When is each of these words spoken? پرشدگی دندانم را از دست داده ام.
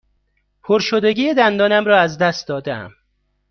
پرشدگی 0.63 1.33
دندانم 1.33 1.85
را 1.85 1.99
از 1.99 2.17
دست 2.17 2.47
داده 2.47 2.73
ام. 2.73 2.91